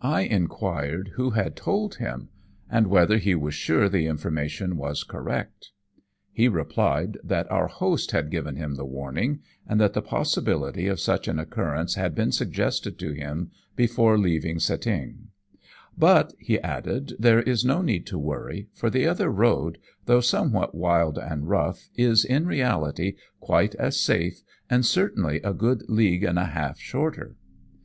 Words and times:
I 0.00 0.20
inquired 0.20 1.10
who 1.14 1.30
had 1.30 1.56
told 1.56 1.96
him 1.96 2.28
and 2.70 2.86
whether 2.86 3.18
he 3.18 3.34
was 3.34 3.54
sure 3.54 3.88
the 3.88 4.06
information 4.06 4.76
was 4.76 5.02
correct. 5.02 5.72
He 6.30 6.46
replied 6.46 7.18
that 7.24 7.50
our 7.50 7.66
host 7.66 8.12
had 8.12 8.30
given 8.30 8.54
him 8.54 8.76
the 8.76 8.84
warning, 8.84 9.40
and 9.66 9.80
that 9.80 9.92
the 9.92 10.00
possibility 10.00 10.86
of 10.86 11.00
such 11.00 11.26
an 11.26 11.40
occurrence 11.40 11.96
had 11.96 12.14
been 12.14 12.30
suggested 12.30 12.96
to 13.00 13.10
him 13.10 13.50
before 13.74 14.16
leaving 14.16 14.60
Cetinge. 14.60 15.16
'But,' 15.98 16.32
he 16.38 16.60
added, 16.60 17.14
'there 17.18 17.42
is 17.42 17.64
no 17.64 17.82
need 17.82 18.06
to 18.06 18.20
worry, 18.20 18.68
for 18.72 18.88
the 18.88 19.08
other 19.08 19.30
road, 19.32 19.78
though 20.04 20.20
somewhat 20.20 20.76
wild 20.76 21.18
and 21.18 21.48
rough, 21.48 21.88
is, 21.96 22.24
in 22.24 22.46
reality, 22.46 23.16
quite 23.40 23.74
as 23.74 24.00
safe, 24.00 24.42
and 24.70 24.86
certainly 24.86 25.40
a 25.42 25.52
good 25.52 25.88
league 25.90 26.22
and 26.22 26.38
a 26.38 26.44
half 26.44 26.78
shorter.' 26.78 27.34